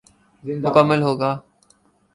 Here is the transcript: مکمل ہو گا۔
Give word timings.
مکمل 0.63 0.99
ہو 1.07 1.13
گا۔ 1.21 1.31